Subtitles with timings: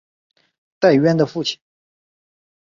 [0.79, 1.59] 戴渊的父亲。